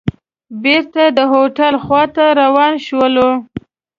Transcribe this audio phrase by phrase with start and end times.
[0.63, 3.29] بېرته د هوټل خوا ته روان شولو.